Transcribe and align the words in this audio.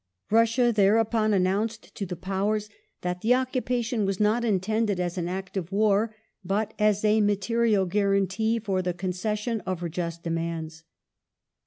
Russia 0.31 0.73
thereupon 0.73 1.31
announced 1.31 1.93
to 1.93 2.07
the 2.07 2.15
Powers 2.15 2.69
that 3.01 3.21
the 3.21 3.35
occupation 3.35 4.03
was 4.03 4.19
not 4.19 4.43
intended 4.43 4.99
as 4.99 5.15
an 5.15 5.27
act 5.27 5.55
of 5.55 5.71
war, 5.71 6.15
but 6.43 6.73
as 6.79 7.05
a 7.05 7.21
"material 7.21 7.85
guarantee" 7.85 8.57
for 8.57 8.81
the 8.81 8.95
concession 8.95 9.61
of 9.61 9.81
her 9.81 9.89
just 9.89 10.23
demands. 10.23 10.85